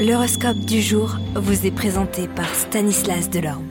[0.00, 3.66] L'horoscope du jour vous est présenté par Stanislas Delorme.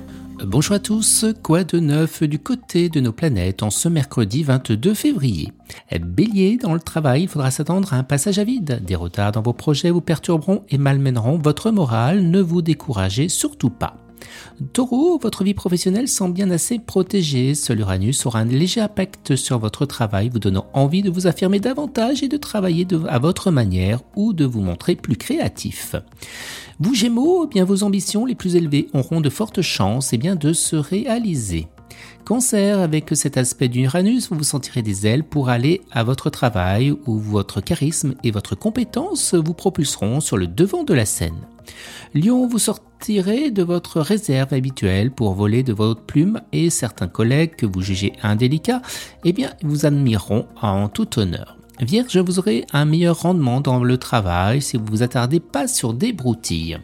[0.45, 4.93] Bonjour à tous, quoi de neuf du côté de nos planètes en ce mercredi 22
[4.93, 5.51] février?
[5.99, 8.83] Bélier, dans le travail, il faudra s'attendre à un passage à vide.
[8.85, 13.71] Des retards dans vos projets vous perturberont et malmèneront votre morale, ne vous découragez surtout
[13.71, 13.95] pas.
[14.73, 17.55] Taureau, votre vie professionnelle semble bien assez protégée.
[17.55, 21.59] Seul Uranus aura un léger impact sur votre travail, vous donnant envie de vous affirmer
[21.59, 25.95] davantage et de travailler à votre manière ou de vous montrer plus créatif.
[26.79, 30.19] Vous Gémeaux, eh bien vos ambitions les plus élevées auront de fortes chances et eh
[30.19, 31.67] bien de se réaliser.
[32.25, 36.91] Cancer, avec cet aspect d'Uranus, vous vous sentirez des ailes pour aller à votre travail
[37.07, 41.39] où votre charisme et votre compétence vous propulseront sur le devant de la scène.
[42.13, 47.55] Lion, vous sortirez de votre réserve habituelle pour voler de votre plume et certains collègues
[47.55, 48.81] que vous jugez indélicats,
[49.25, 51.59] eh bien, vous admireront en tout honneur.
[51.81, 55.93] Vierge, vous aurez un meilleur rendement dans le travail si vous vous attardez pas sur
[55.93, 56.77] des broutilles.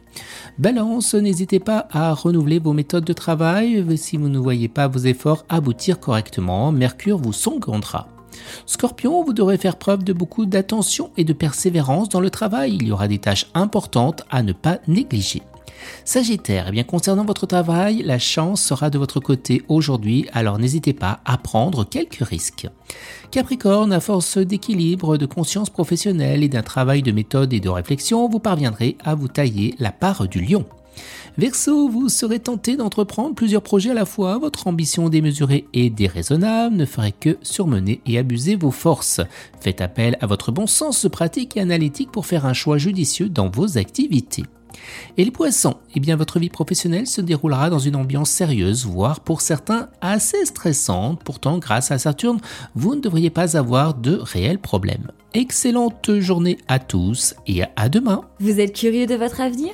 [0.57, 4.99] Balance, n'hésitez pas à renouveler vos méthodes de travail si vous ne voyez pas vos
[4.99, 6.71] efforts aboutir correctement.
[6.71, 8.14] Mercure vous secondera.
[8.65, 12.77] Scorpion, vous devrez faire preuve de beaucoup d'attention et de persévérance dans le travail.
[12.81, 15.41] Il y aura des tâches importantes à ne pas négliger.
[16.03, 20.93] Sagittaire, eh bien concernant votre travail, la chance sera de votre côté aujourd'hui, alors n'hésitez
[20.93, 22.67] pas à prendre quelques risques.
[23.31, 28.29] Capricorne, à force d'équilibre, de conscience professionnelle et d'un travail de méthode et de réflexion,
[28.29, 30.65] vous parviendrez à vous tailler la part du lion.
[31.37, 34.37] Verseau, vous serez tenté d'entreprendre plusieurs projets à la fois.
[34.37, 39.19] Votre ambition démesurée et déraisonnable ne ferait que surmener et abuser vos forces.
[39.59, 43.49] Faites appel à votre bon sens pratique et analytique pour faire un choix judicieux dans
[43.49, 44.43] vos activités.
[45.17, 49.19] Et les poissons, eh bien votre vie professionnelle se déroulera dans une ambiance sérieuse, voire
[49.19, 51.21] pour certains assez stressante.
[51.23, 52.39] Pourtant, grâce à Saturne,
[52.75, 55.11] vous ne devriez pas avoir de réels problèmes.
[55.33, 58.21] Excellente journée à tous et à demain.
[58.39, 59.73] Vous êtes curieux de votre avenir?